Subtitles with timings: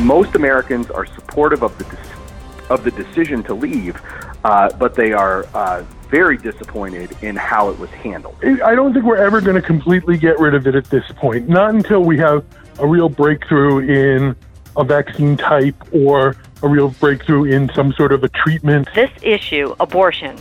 [0.00, 1.84] most Americans are supportive of the
[2.70, 4.00] of the decision to leave,
[4.44, 8.36] uh, but they are uh, very disappointed in how it was handled.
[8.44, 11.48] I don't think we're ever going to completely get rid of it at this point.
[11.48, 12.44] Not until we have
[12.78, 14.36] a real breakthrough in
[14.76, 18.88] a vaccine type or a real breakthrough in some sort of a treatment.
[18.94, 20.36] This issue, abortion,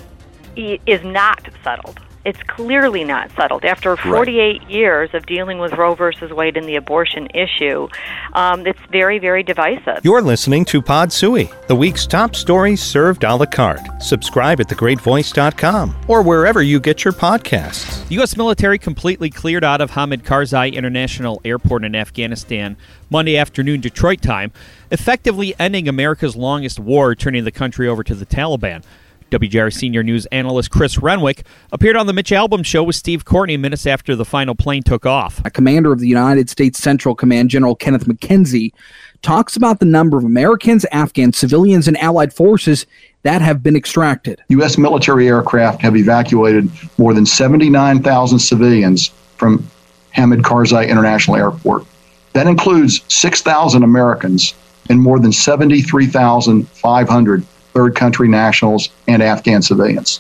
[0.56, 2.00] is not settled.
[2.30, 3.66] It's clearly not settled.
[3.66, 4.70] After 48 right.
[4.70, 7.88] years of dealing with Roe versus Wade and the abortion issue,
[8.34, 10.02] um, it's very, very divisive.
[10.04, 13.82] You're listening to Pod Sui, the week's top stories served a la carte.
[14.00, 18.08] Subscribe at thegreatvoice.com or wherever you get your podcasts.
[18.10, 18.38] The U.S.
[18.38, 22.78] military completely cleared out of Hamid Karzai International Airport in Afghanistan
[23.10, 24.52] Monday afternoon Detroit time,
[24.92, 28.84] effectively ending America's longest war, turning the country over to the Taliban.
[29.32, 33.58] WJR senior news analyst Chris Renwick appeared on the Mitch Albom show with Steve Courtney
[33.58, 35.40] minutes after the final plane took off.
[35.46, 38.74] A commander of the United States Central Command, General Kenneth McKenzie,
[39.22, 42.88] talks about the number of Americans, Afghan civilians, and allied forces
[43.24, 44.42] that have been extracted.
[44.50, 44.78] U.S.
[44.78, 49.08] military aircraft have evacuated more than 79,000 civilians
[49.38, 49.66] from
[50.12, 51.86] Hamid Karzai International Airport.
[52.34, 54.56] That includes 6,000 Americans
[54.90, 60.20] and more than 73,500 third country nationals, and Afghan civilians.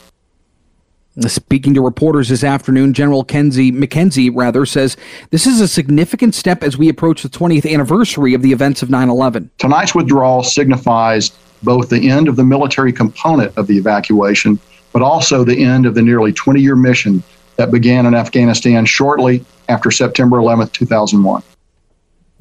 [1.27, 4.95] Speaking to reporters this afternoon, General Kenzie McKenzie rather says
[5.31, 8.89] this is a significant step as we approach the 20th anniversary of the events of
[8.89, 9.49] 9/11.
[9.57, 14.57] Tonight's withdrawal signifies both the end of the military component of the evacuation,
[14.93, 17.21] but also the end of the nearly 20-year mission
[17.57, 21.43] that began in Afghanistan shortly after September 11, 2001.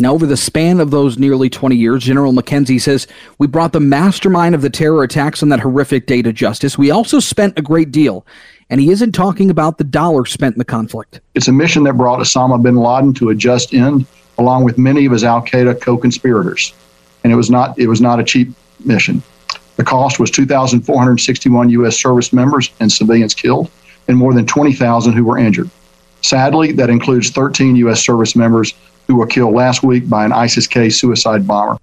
[0.01, 3.81] Now, over the span of those nearly 20 years, General McKenzie says we brought the
[3.81, 6.79] mastermind of the terror attacks on that horrific day to justice.
[6.79, 8.25] We also spent a great deal.
[8.71, 11.21] And he isn't talking about the dollar spent in the conflict.
[11.35, 15.05] It's a mission that brought Osama bin Laden to a just end, along with many
[15.07, 16.75] of his Al Qaeda co conspirators.
[17.25, 18.51] And it was, not, it was not a cheap
[18.85, 19.23] mission.
[19.77, 21.99] The cost was 2,461 U.S.
[21.99, 23.71] service members and civilians killed,
[24.07, 25.71] and more than 20,000 who were injured.
[26.23, 28.05] Sadly, that includes 13 U.S.
[28.05, 28.75] service members
[29.09, 31.79] who were killed last week by an ISIS K suicide bomber.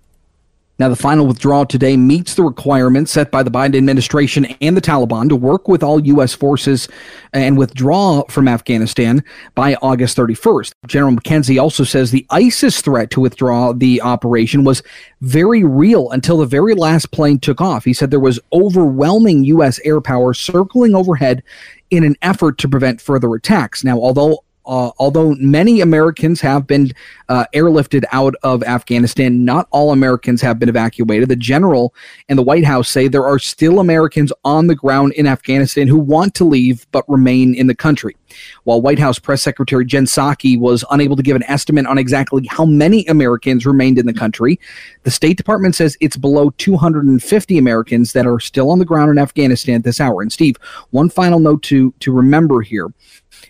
[0.78, 4.82] Now, the final withdrawal today meets the requirements set by the Biden administration and the
[4.82, 6.34] Taliban to work with all U.S.
[6.34, 6.90] forces
[7.32, 9.24] and withdraw from Afghanistan
[9.56, 10.74] by August 31st.
[10.86, 14.84] General McKenzie also says the ISIS threat to withdraw the operation was
[15.22, 17.86] very real until the very last plane took off.
[17.86, 19.80] He said there was overwhelming U.S.
[19.86, 21.42] air power circling overhead
[21.90, 23.86] in an effort to prevent further attacks.
[23.86, 26.92] Now, although uh, although many Americans have been
[27.30, 31.30] uh, airlifted out of Afghanistan, not all Americans have been evacuated.
[31.30, 31.94] The general
[32.30, 35.98] and the White House say there are still Americans on the ground in Afghanistan who
[35.98, 38.16] want to leave but remain in the country.
[38.64, 42.46] While White House Press Secretary Jen Psaki was unable to give an estimate on exactly
[42.50, 44.60] how many Americans remained in the country,
[45.04, 49.18] the State Department says it's below 250 Americans that are still on the ground in
[49.18, 50.22] Afghanistan at this hour.
[50.22, 50.58] And Steve,
[50.90, 52.88] one final note to to remember here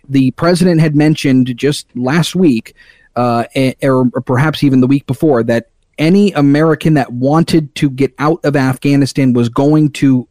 [0.08, 2.76] the president had mentioned just last week,
[3.16, 3.46] uh,
[3.82, 8.56] or perhaps even the week before, that any American that wanted to get out of
[8.56, 10.28] Afghanistan was going to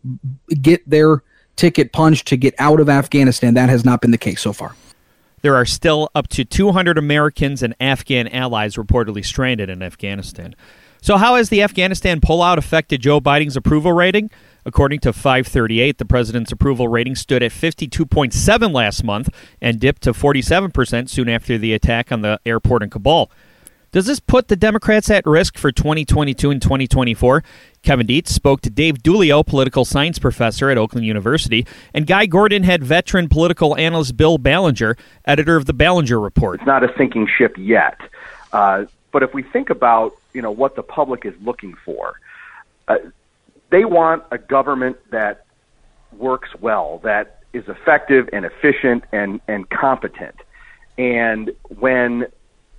[0.60, 1.22] get their
[1.56, 3.54] ticket punched to get out of Afghanistan.
[3.54, 4.74] That has not been the case so far.
[5.42, 10.54] There are still up to 200 Americans and Afghan allies reportedly stranded in Afghanistan.
[11.02, 14.30] So, how has the Afghanistan pullout affected Joe Biden's approval rating?
[14.66, 19.28] According to 538, the president's approval rating stood at 52.7 last month
[19.60, 23.30] and dipped to 47% soon after the attack on the airport in Kabul.
[23.94, 27.44] Does this put the Democrats at risk for 2022 and 2024?
[27.82, 31.64] Kevin Dietz spoke to Dave Dulio, political science professor at Oakland University,
[31.94, 36.58] and Guy Gordon had veteran political analyst Bill Ballenger, editor of the Ballenger Report.
[36.58, 38.00] It's not a sinking ship yet,
[38.52, 42.18] uh, but if we think about you know what the public is looking for,
[42.88, 42.96] uh,
[43.74, 45.46] they want a government that
[46.16, 50.36] works well, that is effective and efficient and, and competent.
[50.96, 52.26] And when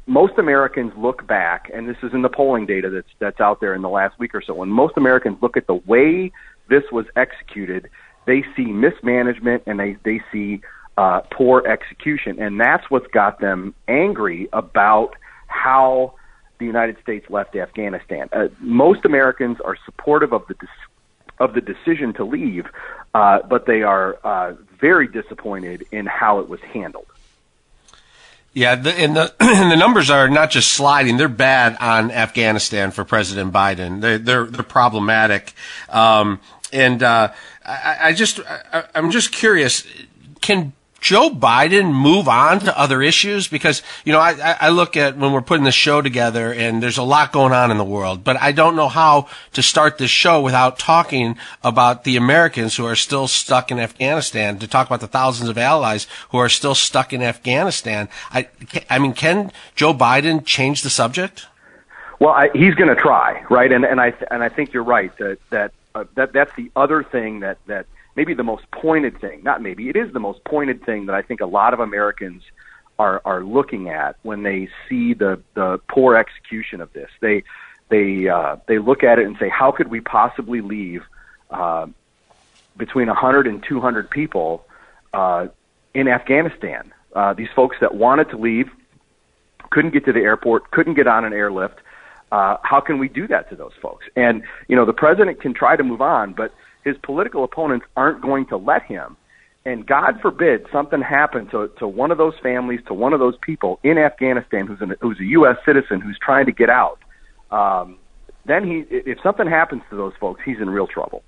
[0.08, 3.74] most Americans look back, and this is in the polling data that's that's out there
[3.74, 6.32] in the last week or so, when most Americans look at the way
[6.70, 7.90] this was executed,
[8.26, 10.62] they see mismanagement and they they see
[10.98, 15.18] uh, poor execution, and that's what's got them angry about
[15.48, 16.14] how
[16.58, 18.30] the United States left Afghanistan.
[18.32, 20.56] Uh, most Americans are supportive of the
[21.40, 22.66] of the decision to leave,
[23.14, 27.08] uh, but they are uh, very disappointed in how it was handled.
[28.54, 32.92] Yeah, the, and the and the numbers are not just sliding; they're bad on Afghanistan
[32.92, 34.02] for President Biden.
[34.02, 35.54] They're they're, they're problematic,
[35.90, 36.40] um,
[36.72, 37.34] and uh,
[37.66, 39.86] I, I, just I, I'm just curious:
[40.42, 43.48] can Joe Biden move on to other issues?
[43.48, 46.98] Because, you know, I, I look at when we're putting the show together and there's
[46.98, 50.10] a lot going on in the world, but I don't know how to start this
[50.10, 55.02] show without talking about the Americans who are still stuck in Afghanistan, to talk about
[55.02, 58.10] the thousands of allies who are still stuck in Afghanistan.
[58.32, 58.48] I,
[58.90, 61.46] I mean, can Joe Biden change the subject?
[62.20, 63.72] Well, I, he's going to try, right?
[63.72, 67.04] And, and I, and I think you're right that, that, uh, that that's the other
[67.04, 70.86] thing that, that maybe the most pointed thing, not maybe, it is the most pointed
[70.86, 72.44] thing that I think a lot of Americans
[72.98, 77.10] are are looking at when they see the the poor execution of this.
[77.20, 77.44] They
[77.90, 81.04] they uh, they look at it and say, how could we possibly leave
[81.52, 81.88] uh,
[82.78, 84.66] between 100 and 200 people
[85.14, 85.48] uh,
[85.94, 86.94] in Afghanistan?
[87.14, 88.70] Uh, these folks that wanted to leave
[89.70, 91.80] couldn't get to the airport, couldn't get on an airlift.
[92.32, 94.06] Uh, how can we do that to those folks?
[94.16, 96.54] And you know, the president can try to move on, but
[96.86, 99.18] his political opponents aren't going to let him.
[99.66, 103.34] And God forbid something happened to, to one of those families, to one of those
[103.42, 105.58] people in Afghanistan who's, an, who's a U.S.
[105.66, 107.00] citizen who's trying to get out.
[107.50, 107.98] Um,
[108.46, 111.24] then he, if something happens to those folks, he's in real trouble.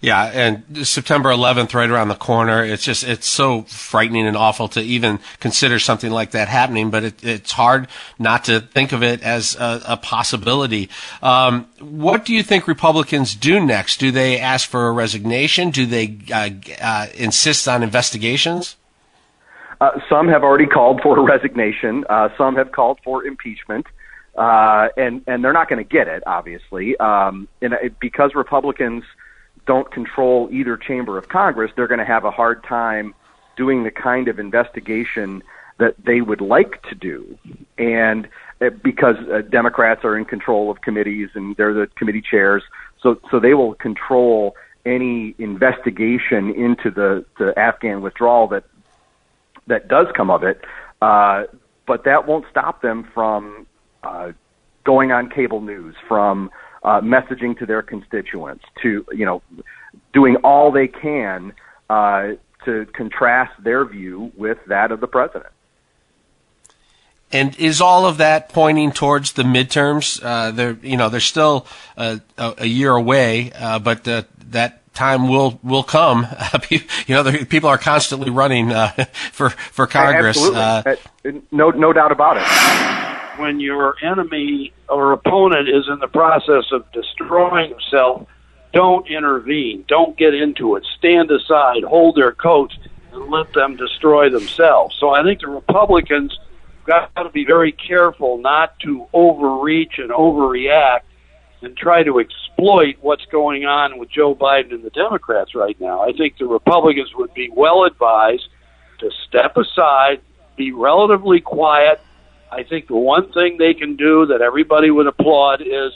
[0.00, 2.64] Yeah, and September 11th, right around the corner.
[2.64, 6.90] It's just it's so frightening and awful to even consider something like that happening.
[6.90, 10.88] But it, it's hard not to think of it as a, a possibility.
[11.20, 13.98] Um, what do you think Republicans do next?
[13.98, 15.70] Do they ask for a resignation?
[15.70, 18.76] Do they uh, uh, insist on investigations?
[19.80, 22.04] Uh, some have already called for a resignation.
[22.08, 23.86] Uh, some have called for impeachment.
[24.36, 29.02] Uh, and and they're not going to get it, obviously, um, and it, because Republicans
[29.68, 33.14] don't control either chamber of Congress, they're going to have a hard time
[33.56, 35.42] doing the kind of investigation
[35.78, 37.38] that they would like to do.
[37.76, 38.28] And
[38.60, 42.62] uh, because uh, Democrats are in control of committees and they're the committee chairs,
[43.02, 44.56] so so they will control
[44.86, 48.64] any investigation into the, the Afghan withdrawal that
[49.66, 50.64] that does come of it.
[51.02, 51.44] Uh,
[51.86, 53.66] but that won't stop them from
[54.02, 54.32] uh,
[54.84, 56.50] going on cable news, from
[56.82, 59.42] uh, messaging to their constituents, to you know,
[60.12, 61.52] doing all they can
[61.90, 62.32] uh,
[62.64, 65.52] to contrast their view with that of the president.
[67.30, 70.22] And is all of that pointing towards the midterms?
[70.22, 71.66] Uh, they're you know they're still
[71.96, 76.26] uh, a, a, year away, uh, but that time will will come.
[76.70, 78.88] you know, people are constantly running uh,
[79.32, 80.38] for for Congress.
[80.38, 80.60] Absolutely,
[81.26, 86.64] uh, no no doubt about it when your enemy or opponent is in the process
[86.72, 88.26] of destroying himself,
[88.72, 89.84] don't intervene.
[89.88, 90.84] Don't get into it.
[90.98, 92.76] Stand aside, hold their coats,
[93.12, 94.96] and let them destroy themselves.
[94.98, 96.38] So I think the Republicans
[96.84, 101.02] got to be very careful not to overreach and overreact
[101.60, 106.02] and try to exploit what's going on with Joe Biden and the Democrats right now.
[106.02, 108.48] I think the Republicans would be well advised
[109.00, 110.20] to step aside,
[110.56, 112.00] be relatively quiet,
[112.50, 115.92] I think the one thing they can do that everybody would applaud is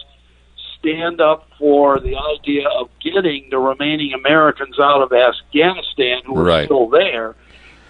[0.78, 6.64] stand up for the idea of getting the remaining Americans out of Afghanistan who are
[6.64, 7.36] still there,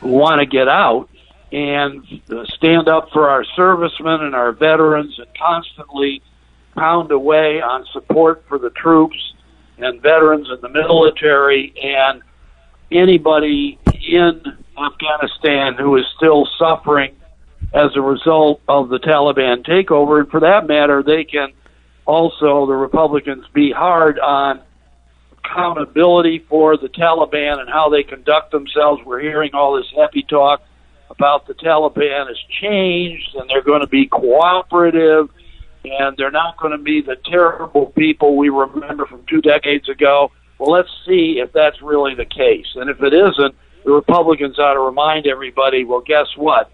[0.00, 1.09] who want to get out,
[1.50, 6.23] and uh, stand up for our servicemen and our veterans and constantly
[6.75, 9.35] pound away on support for the troops
[9.79, 12.23] and veterans in the military and
[12.91, 14.41] anybody in
[14.79, 17.15] Afghanistan who is still suffering
[17.74, 20.20] as a result of the Taliban takeover.
[20.20, 21.48] And for that matter, they can
[22.04, 24.60] also, the Republicans, be hard on
[25.44, 29.02] accountability for the Taliban and how they conduct themselves.
[29.05, 30.62] We're hearing all this happy talk
[31.10, 35.29] about the Taliban has changed and they're going to be cooperative
[35.84, 40.31] and they're not going to be the terrible people we remember from two decades ago.
[40.58, 42.67] Well, let's see if that's really the case.
[42.76, 46.70] And if it isn't, the Republicans ought to remind everybody, well, guess what?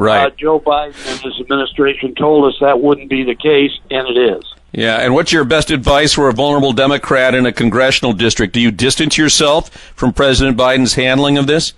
[0.00, 0.32] Right.
[0.32, 4.16] Uh, Joe Biden and his administration told us that wouldn't be the case, and it
[4.16, 4.42] is.
[4.72, 8.54] Yeah, and what's your best advice for a vulnerable Democrat in a congressional district?
[8.54, 11.74] Do you distance yourself from President Biden's handling of this?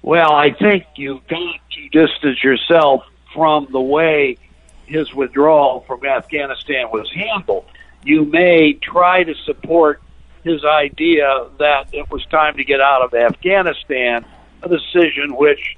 [0.00, 3.04] Well, I think you've got to distance yourself
[3.34, 4.38] from the way
[4.86, 7.66] his withdrawal from Afghanistan was handled.
[8.02, 10.00] You may try to support
[10.42, 14.24] his idea that it was time to get out of Afghanistan,
[14.62, 15.76] a decision which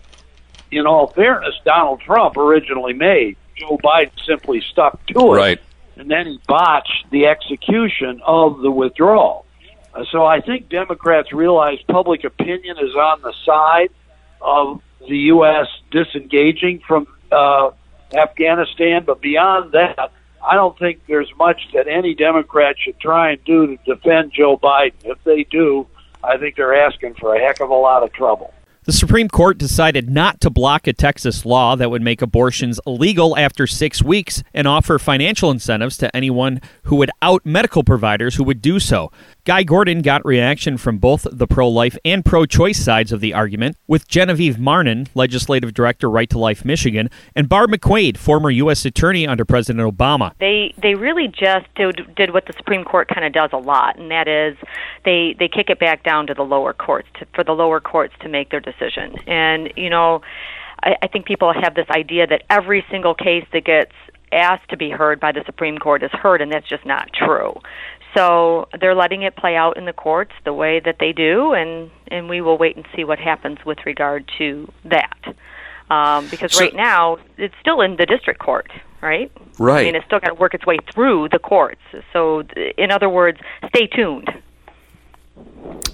[0.71, 3.37] in all fairness, Donald Trump originally made.
[3.57, 5.37] Joe Biden simply stuck to it.
[5.37, 5.61] Right.
[5.97, 9.47] And then he botched the execution of the withdrawal.
[9.95, 13.89] Uh, so I think Democrats realize public opinion is on the side
[14.43, 15.69] of the U.S.
[15.91, 17.71] disengaging from uh,
[18.13, 19.05] Afghanistan.
[19.07, 20.13] But beyond that,
[20.47, 24.59] I don't think there's much that any Democrat should try and do to defend Joe
[24.59, 24.93] Biden.
[25.05, 25.87] If they do,
[26.23, 28.53] I think they're asking for a heck of a lot of trouble.
[28.87, 33.37] The Supreme Court decided not to block a Texas law that would make abortions illegal
[33.37, 38.45] after six weeks and offer financial incentives to anyone who would out medical providers who
[38.45, 39.11] would do so.
[39.47, 43.33] Guy Gordon got reaction from both the pro life and pro choice sides of the
[43.33, 48.85] argument, with Genevieve Marnon, Legislative Director, Right to Life Michigan, and Barb McQuade, former U.S.
[48.85, 50.33] Attorney under President Obama.
[50.41, 53.97] They they really just did, did what the Supreme Court kind of does a lot,
[53.97, 54.57] and that is
[55.05, 58.15] they they kick it back down to the lower courts to, for the lower courts
[58.23, 59.15] to make their decision.
[59.29, 60.23] And you know,
[60.83, 63.93] I, I think people have this idea that every single case that gets
[64.33, 67.55] asked to be heard by the Supreme Court is heard, and that's just not true.
[68.17, 71.91] So they're letting it play out in the courts the way that they do, and
[72.09, 75.19] and we will wait and see what happens with regard to that.
[75.91, 78.71] Um, because So- right now it's still in the district court,
[79.03, 79.31] right?
[79.59, 79.83] Right.
[79.83, 81.81] I mean, it's still got to work its way through the courts.
[82.13, 82.41] So,
[82.77, 84.33] in other words, stay tuned.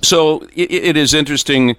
[0.02, 1.76] So it, it is interesting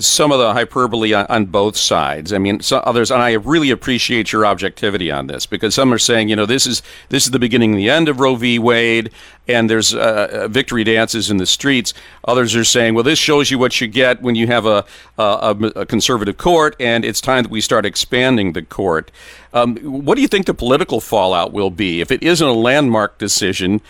[0.00, 2.32] some of the hyperbole on, on both sides.
[2.32, 6.28] I mean, others, and I really appreciate your objectivity on this because some are saying,
[6.28, 8.58] you know, this is this is the beginning, and the end of Roe v.
[8.58, 9.10] Wade,
[9.46, 11.94] and there's uh, victory dances in the streets.
[12.24, 14.84] Others are saying, well, this shows you what you get when you have a,
[15.18, 19.10] a, a conservative court, and it's time that we start expanding the court.
[19.52, 23.18] Um, what do you think the political fallout will be if it isn't a landmark
[23.18, 23.80] decision?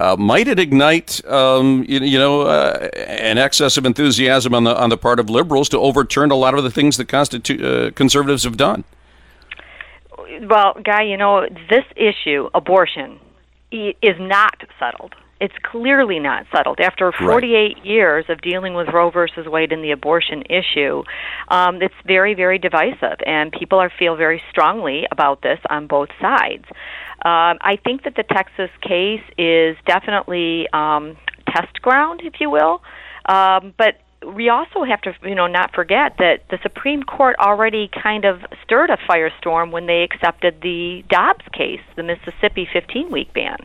[0.00, 4.74] Uh, might it ignite, um, you, you know, uh, an excess of enthusiasm on the
[4.74, 8.44] on the part of liberals to overturn a lot of the things that uh, conservatives
[8.44, 8.82] have done?
[10.48, 13.20] Well, Guy, you know, this issue, abortion,
[13.70, 15.14] is not settled.
[15.40, 16.80] It's clearly not settled.
[16.80, 21.02] After 48 years of dealing with Roe versus Wade and the abortion issue,
[21.48, 26.10] um, it's very, very divisive, and people are feel very strongly about this on both
[26.20, 26.66] sides.
[27.24, 31.16] Um, I think that the Texas case is definitely um,
[31.48, 32.82] test ground, if you will,
[33.24, 34.00] um, but
[34.34, 38.40] we also have to, you know, not forget that the Supreme Court already kind of
[38.62, 43.56] stirred a firestorm when they accepted the Dobbs case, the Mississippi 15-week ban.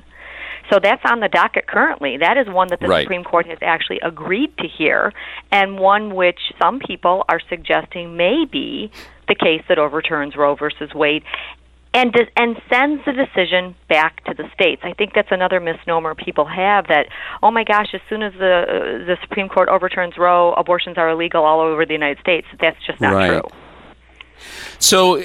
[0.69, 2.17] So that's on the docket currently.
[2.17, 3.03] That is one that the Right.
[3.03, 5.13] Supreme Court has actually agreed to hear,
[5.51, 8.91] and one which some people are suggesting may be
[9.27, 11.23] the case that overturns Roe versus Wade.
[11.93, 14.81] And, does, and sends the decision back to the states.
[14.83, 17.07] I think that's another misnomer people have that
[17.41, 21.07] oh my gosh, as soon as the uh, the Supreme Court overturns Roe, abortions are
[21.09, 22.47] illegal all over the United States.
[22.59, 23.29] That's just not Right.
[23.29, 23.49] true.
[24.79, 25.23] So,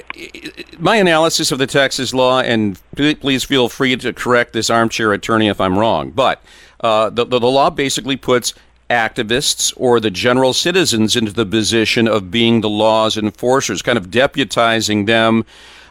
[0.78, 5.48] my analysis of the Texas law, and please feel free to correct this armchair attorney
[5.48, 6.42] if I'm wrong, but
[6.80, 8.54] uh, the, the, the law basically puts
[8.88, 14.08] activists or the general citizens into the position of being the law's enforcers, kind of
[14.08, 15.44] deputizing them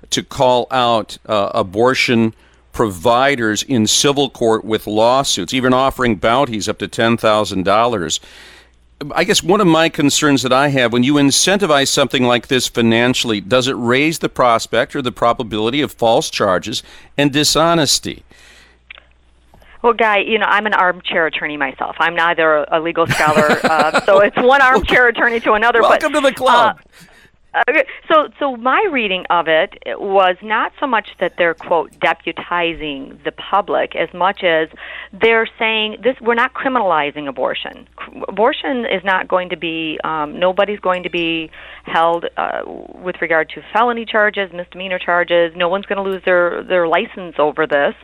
[0.09, 2.33] to call out uh, abortion
[2.73, 8.19] providers in civil court with lawsuits, even offering bounties up to $10,000.
[9.13, 12.67] I guess one of my concerns that I have when you incentivize something like this
[12.67, 16.83] financially, does it raise the prospect or the probability of false charges
[17.17, 18.25] and dishonesty?
[19.81, 21.95] Well, Guy, you know, I'm an armchair attorney myself.
[21.99, 25.81] I'm neither a legal scholar, uh, so it's one armchair attorney to another.
[25.81, 26.77] Welcome but, to the club.
[26.77, 27.05] Uh,
[27.67, 33.23] Okay, so so my reading of it was not so much that they're quote deputizing
[33.23, 34.69] the public as much as
[35.19, 37.87] they're saying this we're not criminalizing abortion.
[38.05, 41.49] C- Abortion is not going to be um, nobody's going to be
[41.85, 45.51] held uh, with regard to felony charges, misdemeanor charges.
[45.55, 47.95] No one's going to lose their their license over this.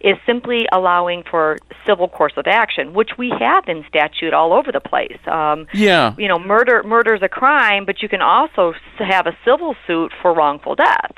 [0.00, 4.70] Is simply allowing for civil course of action, which we have in statute all over
[4.70, 5.18] the place.
[5.26, 6.14] Um, Yeah.
[6.18, 9.74] you know, murder murder is a crime, but you can also s- have a civil
[9.86, 11.12] suit for wrongful death.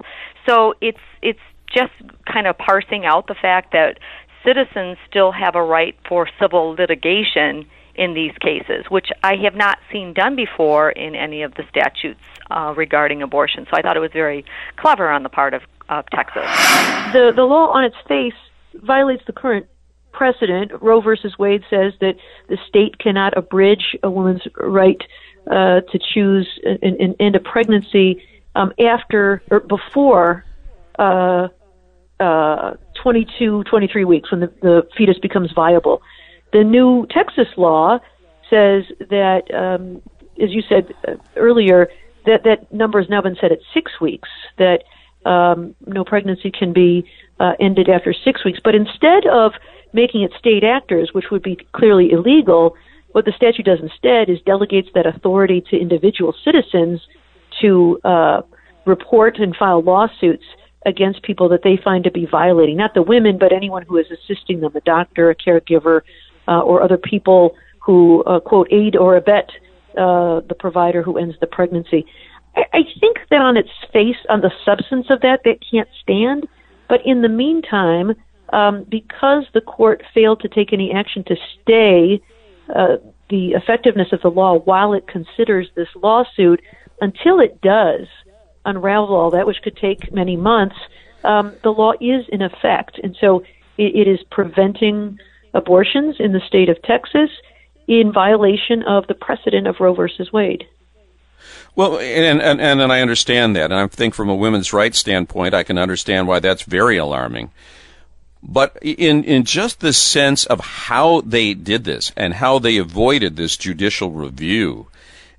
[0.47, 1.41] So it's it's
[1.73, 1.93] just
[2.27, 3.99] kind of parsing out the fact that
[4.45, 9.79] citizens still have a right for civil litigation in these cases, which I have not
[9.91, 13.67] seen done before in any of the statutes uh, regarding abortion.
[13.71, 14.45] So I thought it was very
[14.77, 16.45] clever on the part of, of Texas.
[17.13, 18.35] the the law on its face
[18.75, 19.67] violates the current
[20.15, 20.73] precedent.
[20.81, 22.15] Roe versus Wade says that
[22.49, 25.03] the state cannot abridge a woman's right
[25.51, 28.23] uh, to choose and, and end a pregnancy
[28.55, 30.45] um, after or before
[30.99, 31.49] uh,
[32.21, 36.01] uh, 22, 23 weeks when the, the fetus becomes viable.
[36.53, 37.99] The new Texas law
[38.49, 40.01] says that, um,
[40.43, 41.89] as you said uh, earlier,
[42.27, 44.29] that that number has now been set at six weeks.
[44.57, 44.85] That
[45.27, 47.05] um, no pregnancy can be
[47.41, 48.61] uh, ended after six weeks.
[48.63, 49.53] But instead of
[49.95, 52.77] making it state actors, which would be clearly illegal,
[53.13, 57.01] what the statute does instead is delegates that authority to individual citizens
[57.63, 58.43] to uh,
[58.85, 60.45] report and file lawsuits
[60.85, 64.07] against people that they find to be violating, not the women, but anyone who is
[64.11, 66.03] assisting them, a doctor, a caregiver,
[66.49, 69.49] uh, or other people who uh, quote aid or abet
[69.97, 72.05] uh, the provider who ends the pregnancy.
[72.57, 76.47] I, I think that on its face, on the substance of that, that can't stand.
[76.89, 78.15] But in the meantime,
[78.55, 82.23] um, because the court failed to take any action to stay
[82.75, 82.97] uh,
[83.29, 86.63] the effectiveness of the law while it considers this lawsuit,
[87.01, 88.07] until it does
[88.65, 90.77] unravel all that, which could take many months,
[91.25, 93.01] um, the law is in effect.
[93.03, 93.41] And so
[93.77, 95.19] it, it is preventing
[95.53, 97.31] abortions in the state of Texas
[97.89, 100.65] in violation of the precedent of Roe versus Wade.
[101.75, 103.73] Well, and, and, and, and I understand that.
[103.73, 107.51] And I think from a women's rights standpoint, I can understand why that's very alarming.
[108.47, 113.37] But in, in just the sense of how they did this and how they avoided
[113.37, 114.89] this judicial review,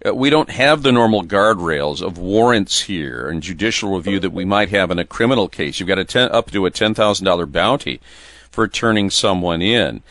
[0.05, 4.43] uh, we don't have the normal guardrails of warrants here and judicial review that we
[4.43, 5.79] might have in a criminal case.
[5.79, 8.01] You've got a ten, up to a $10,000 bounty
[8.49, 10.01] for turning someone in.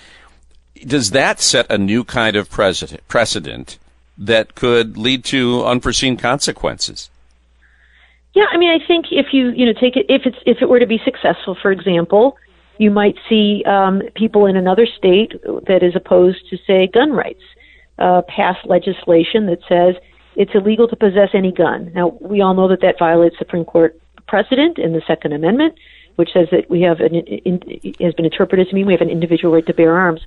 [0.86, 3.78] Does that set a new kind of precedent, precedent
[4.16, 7.10] that could lead to unforeseen consequences?
[8.34, 10.68] Yeah, I mean, I think if you you know take it if it's if it
[10.68, 12.36] were to be successful, for example,
[12.78, 15.32] you might see um, people in another state
[15.66, 17.42] that is opposed to say gun rights
[17.98, 19.94] uh, pass legislation that says
[20.36, 21.92] it's illegal to possess any gun.
[21.94, 25.74] Now we all know that that violates Supreme Court precedent in the Second Amendment,
[26.16, 27.60] which says that we have an in,
[28.00, 30.20] has been interpreted to mean we have an individual right to bear arms.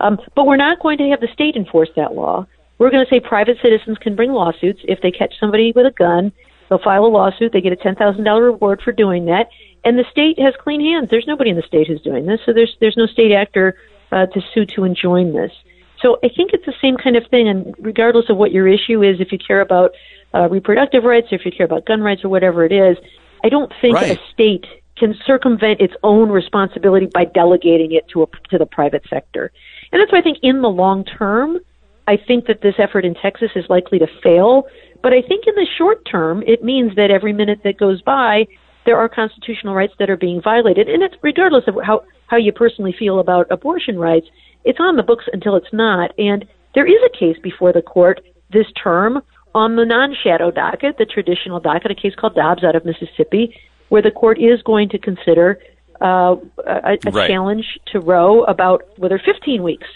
[0.00, 2.46] Um, but we're not going to have the state enforce that law.
[2.78, 5.92] We're going to say private citizens can bring lawsuits if they catch somebody with a
[5.92, 6.32] gun.
[6.68, 7.52] They'll file a lawsuit.
[7.52, 9.48] They get a ten thousand dollar reward for doing that,
[9.84, 11.08] and the state has clean hands.
[11.10, 13.76] There's nobody in the state who's doing this, so there's there's no state actor
[14.12, 15.52] uh, to sue to enjoin this.
[16.00, 19.02] So I think it's the same kind of thing, and regardless of what your issue
[19.02, 19.92] is, if you care about
[20.34, 22.96] uh, reproductive rights, or if you care about gun rights, or whatever it is,
[23.42, 24.18] I don't think right.
[24.18, 24.66] a state
[24.96, 29.50] can circumvent its own responsibility by delegating it to a, to the private sector.
[29.92, 31.58] And that's why I think in the long term,
[32.06, 34.66] I think that this effort in Texas is likely to fail.
[35.04, 38.46] But I think in the short term, it means that every minute that goes by,
[38.86, 40.88] there are constitutional rights that are being violated.
[40.88, 44.26] And it's regardless of how, how you personally feel about abortion rights,
[44.64, 46.12] it's on the books until it's not.
[46.16, 49.20] And there is a case before the court this term
[49.54, 53.54] on the non shadow docket, the traditional docket, a case called Dobbs out of Mississippi,
[53.90, 55.58] where the court is going to consider
[56.00, 56.36] uh,
[56.66, 57.28] a, a right.
[57.28, 59.86] challenge to Roe about whether 15 weeks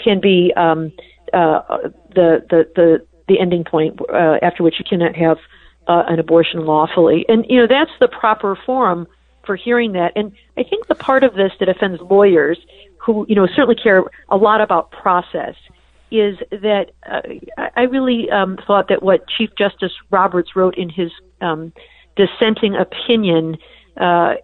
[0.00, 0.90] can be um,
[1.32, 1.60] uh,
[2.14, 5.38] the, the the the ending point uh, after which you cannot have
[5.86, 7.24] uh, an abortion lawfully.
[7.28, 9.06] And you know that's the proper forum
[9.44, 10.12] for hearing that.
[10.16, 12.58] And I think the part of this that offends lawyers
[12.98, 15.54] who you know certainly care a lot about process
[16.10, 17.20] is that uh,
[17.76, 21.10] I really um, thought that what Chief Justice Roberts wrote in his
[21.40, 21.72] um,
[22.16, 23.58] dissenting opinion
[23.98, 24.34] uh,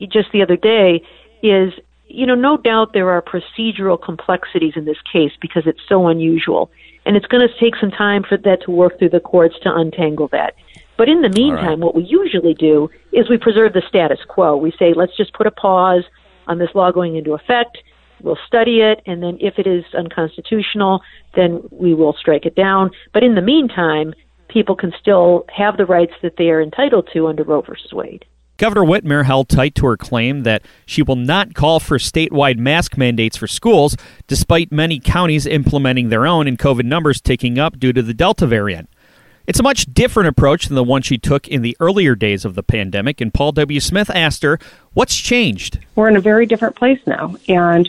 [0.00, 1.02] just the other day
[1.42, 1.72] is
[2.14, 6.70] you know no doubt there are procedural complexities in this case because it's so unusual.
[7.06, 9.74] And it's going to take some time for that to work through the courts to
[9.74, 10.54] untangle that.
[10.96, 11.78] But in the meantime right.
[11.78, 14.56] what we usually do is we preserve the status quo.
[14.56, 16.04] We say let's just put a pause
[16.46, 17.78] on this law going into effect.
[18.22, 19.02] We'll study it.
[19.06, 21.02] And then if it is unconstitutional
[21.34, 22.90] then we will strike it down.
[23.12, 24.14] But in the meantime
[24.48, 28.24] people can still have the rights that they are entitled to under Roe versus Wade.
[28.56, 32.96] Governor Whitmer held tight to her claim that she will not call for statewide mask
[32.96, 37.92] mandates for schools, despite many counties implementing their own and COVID numbers ticking up due
[37.92, 38.88] to the Delta variant.
[39.46, 42.54] It's a much different approach than the one she took in the earlier days of
[42.54, 43.78] the pandemic, and Paul W.
[43.80, 44.58] Smith asked her,
[44.94, 45.80] What's changed?
[45.96, 47.88] We're in a very different place now, and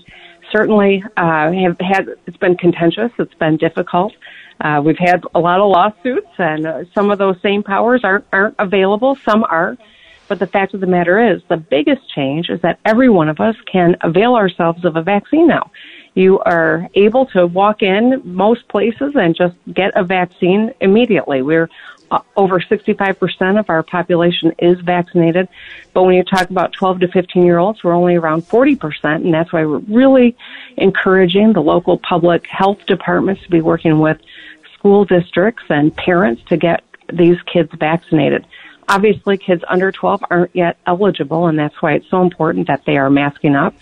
[0.52, 4.14] certainly uh, have had, it's been contentious, it's been difficult.
[4.60, 8.26] Uh, we've had a lot of lawsuits, and uh, some of those same powers aren't
[8.32, 9.18] aren't available.
[9.24, 9.78] Some are,
[10.28, 13.40] but the fact of the matter is, the biggest change is that every one of
[13.40, 15.72] us can avail ourselves of a vaccine now.
[16.16, 21.42] You are able to walk in most places and just get a vaccine immediately.
[21.42, 21.70] We're
[22.12, 25.48] uh, over 65% of our population is vaccinated.
[25.94, 29.04] But when you talk about 12 to 15 year olds, we're only around 40%.
[29.16, 30.38] And that's why we're really
[30.78, 34.20] encouraging the local public health departments to be working with
[34.78, 38.46] school districts and parents to get these kids vaccinated.
[38.88, 42.98] Obviously, kids under 12 aren't yet eligible, and that's why it's so important that they
[42.98, 43.74] are masking up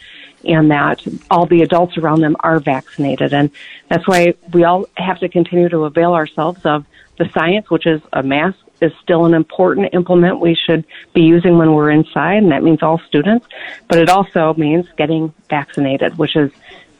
[0.45, 3.33] and that all the adults around them are vaccinated.
[3.33, 3.49] And
[3.89, 6.85] that's why we all have to continue to avail ourselves of
[7.17, 11.57] the science, which is a mask is still an important implement we should be using
[11.57, 13.47] when we're inside, and that means all students.
[13.87, 16.51] But it also means getting vaccinated, which is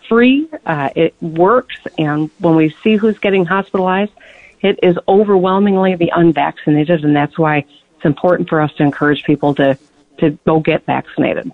[0.07, 0.47] free.
[0.65, 4.13] Uh, it works, and when we see who's getting hospitalized,
[4.61, 7.65] it is overwhelmingly the unvaccinated, and that's why
[8.03, 9.77] it's important for us to encourage people to
[10.19, 11.51] to go get vaccinated.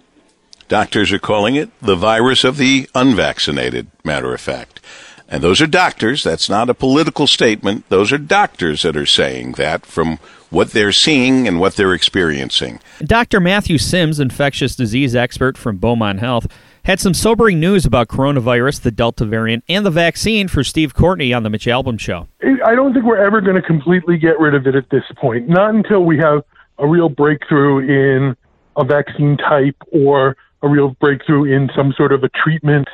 [0.67, 3.87] Doctors are calling it the virus of the unvaccinated.
[4.03, 4.81] Matter of fact.
[5.27, 6.23] And those are doctors.
[6.23, 7.87] That's not a political statement.
[7.89, 10.17] Those are doctors that are saying that from
[10.49, 12.79] what they're seeing and what they're experiencing.
[12.99, 13.39] Dr.
[13.39, 16.47] Matthew Sims, infectious disease expert from Beaumont Health,
[16.85, 21.31] had some sobering news about coronavirus, the Delta variant, and the vaccine for Steve Courtney
[21.31, 22.27] on the Mitch Albom Show.
[22.65, 25.47] I don't think we're ever going to completely get rid of it at this point.
[25.47, 26.43] Not until we have
[26.77, 28.35] a real breakthrough in
[28.77, 32.87] a vaccine type or a real breakthrough in some sort of a treatment.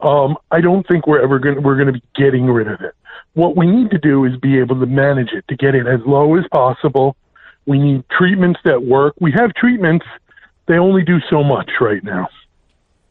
[0.00, 2.94] Um, I don't think we're ever going we're going to be getting rid of it.
[3.34, 6.00] What we need to do is be able to manage it to get it as
[6.06, 7.16] low as possible.
[7.66, 9.14] We need treatments that work.
[9.20, 10.06] We have treatments;
[10.66, 12.28] they only do so much right now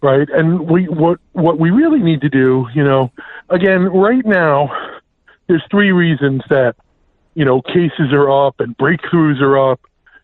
[0.02, 0.30] right?
[0.30, 3.12] And we what what we really need to do, you know,
[3.50, 4.70] again, right now,
[5.48, 6.76] there's three reasons that
[7.36, 9.82] you know cases are up and breakthroughs are up.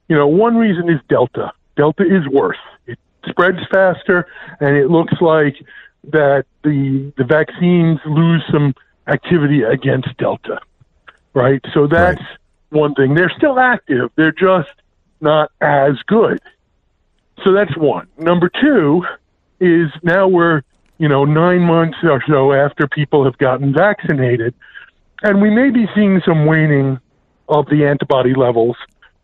[0.08, 1.52] You know, one reason is Delta.
[1.76, 2.58] Delta is worse.
[2.86, 4.28] It spreads faster,
[4.60, 5.56] and it looks like
[6.12, 8.74] that the the vaccines lose some
[9.08, 10.60] activity against Delta,
[11.34, 11.62] right?
[11.74, 12.38] So that's right.
[12.70, 13.16] one thing.
[13.16, 14.12] They're still active.
[14.16, 14.70] They're just
[15.22, 16.42] not as good.
[17.44, 18.08] So that's one.
[18.18, 19.04] Number two,
[19.64, 20.62] is now we're,
[20.98, 24.54] you know, nine months or so after people have gotten vaccinated,
[25.24, 27.00] and we may be seeing some waning
[27.50, 28.76] of the antibody levels,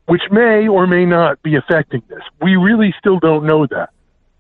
[0.08, 2.22] which may or may not be affecting this.
[2.42, 3.90] We really still don't know that,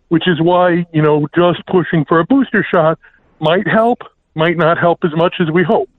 [0.08, 2.98] which is why, you know, just pushing for a booster shot
[3.39, 4.00] might help,
[4.36, 5.89] might not help as much as we hope.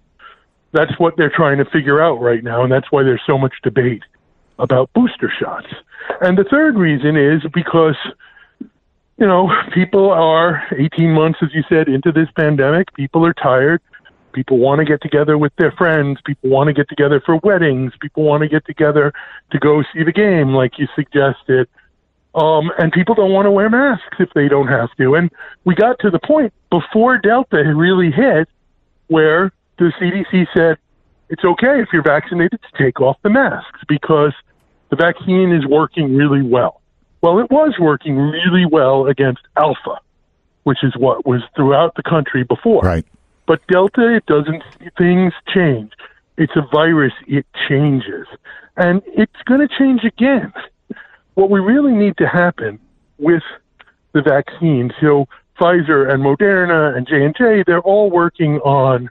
[0.73, 3.55] That's what they're trying to figure out right now, and that's why there's so much
[3.62, 4.03] debate
[4.59, 5.66] about booster shots.
[6.20, 7.96] And the third reason is because
[9.20, 12.92] you know, people are 18 months, as you said, into this pandemic.
[12.94, 13.83] People are tired.
[14.33, 16.19] People want to get together with their friends.
[16.25, 17.93] People want to get together for weddings.
[18.01, 19.12] People want to get together
[19.51, 21.69] to go see the game, like you suggested.
[22.35, 25.14] Um, and people don't want to wear masks if they don't have to.
[25.16, 25.31] And
[25.64, 28.49] we got to the point before Delta really hit
[29.09, 30.79] where the CDC said
[31.29, 34.33] it's okay if you're vaccinated to take off the masks because
[34.90, 36.81] the vaccine is working really well.
[37.23, 40.01] Well, it was working really well against Alpha,
[40.62, 42.83] which is what was throughout the country before.
[42.83, 43.07] Right.
[43.51, 44.63] But Delta, it doesn't,
[44.97, 45.91] things change.
[46.37, 48.29] It's a virus, it changes.
[48.77, 50.53] And it's going to change again.
[51.35, 52.79] What we really need to happen
[53.19, 53.43] with
[54.13, 55.27] the vaccines, so
[55.61, 59.11] Pfizer and Moderna and J&J, they're all working on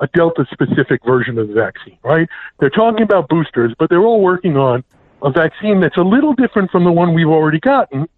[0.00, 2.28] a Delta specific version of the vaccine, right?
[2.58, 4.82] They're talking about boosters, but they're all working on
[5.22, 8.08] a vaccine that's a little different from the one we've already gotten,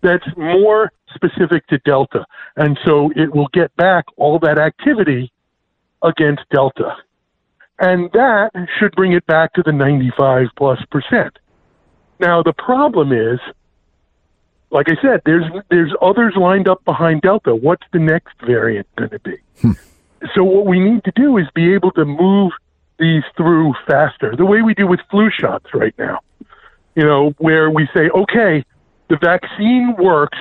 [0.00, 2.24] that's more specific to Delta.
[2.56, 5.32] And so it will get back all that activity
[6.02, 6.96] against Delta.
[7.80, 11.38] And that should bring it back to the 95 plus percent.
[12.20, 13.38] Now, the problem is,
[14.70, 17.54] like I said, there's, there's others lined up behind Delta.
[17.54, 19.36] What's the next variant going to be?
[19.62, 19.72] Hmm.
[20.34, 22.52] So what we need to do is be able to move
[22.98, 26.18] these through faster, the way we do with flu shots right now
[26.98, 28.64] you know, where we say, okay,
[29.08, 30.38] the vaccine works.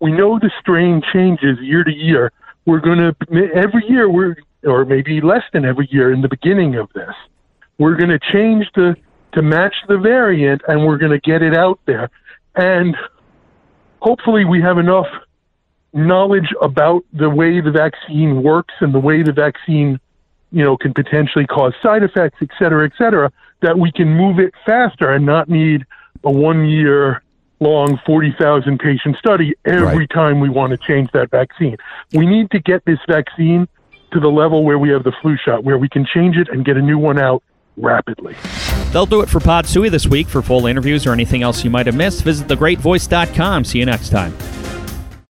[0.00, 2.32] We know the strain changes year to year.
[2.66, 3.14] We're going to,
[3.54, 7.14] every year, we're, or maybe less than every year in the beginning of this,
[7.78, 8.96] we're going to change the,
[9.32, 12.10] to match the variant and we're going to get it out there.
[12.54, 12.96] And
[14.00, 15.06] hopefully we have enough
[15.92, 19.98] knowledge about the way the vaccine works and the way the vaccine,
[20.52, 24.38] you know, can potentially cause side effects, et cetera, et cetera, that we can move
[24.38, 25.84] it faster and not need
[26.24, 27.22] a one year
[27.60, 30.10] long 40,000 patient study every right.
[30.10, 31.76] time we want to change that vaccine.
[32.12, 33.68] We need to get this vaccine
[34.12, 36.64] to the level where we have the flu shot, where we can change it and
[36.64, 37.42] get a new one out
[37.76, 38.34] rapidly.
[38.92, 40.26] They'll do it for Pod Sui this week.
[40.26, 43.64] For full interviews or anything else you might have missed, visit thegreatvoice.com.
[43.64, 44.34] See you next time.